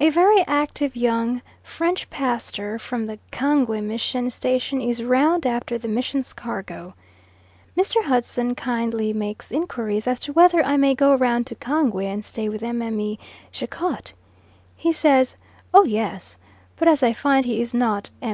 A 0.00 0.10
very 0.10 0.44
active 0.48 0.96
young 0.96 1.40
French 1.62 2.10
pastor 2.10 2.80
from 2.80 3.06
the 3.06 3.20
Kangwe 3.30 3.80
mission 3.80 4.28
station 4.28 4.80
is 4.80 5.04
round 5.04 5.46
after 5.46 5.78
the 5.78 5.86
mission's 5.86 6.32
cargo. 6.32 6.94
Mr. 7.76 8.02
Hudson 8.02 8.56
kindly 8.56 9.12
makes 9.12 9.52
inquiries 9.52 10.08
as 10.08 10.18
to 10.18 10.32
whether 10.32 10.64
I 10.64 10.76
may 10.76 10.96
go 10.96 11.14
round 11.14 11.46
to 11.46 11.54
Kangwe 11.54 12.06
and 12.06 12.24
stay 12.24 12.48
with 12.48 12.62
Mme. 12.62 13.12
Jacot. 13.52 14.14
He 14.74 14.90
says: 14.90 15.36
"Oh, 15.72 15.84
yes," 15.84 16.38
but 16.76 16.88
as 16.88 17.04
I 17.04 17.12
find 17.12 17.46
he 17.46 17.60
is 17.60 17.72
not 17.72 18.10
M. 18.20 18.30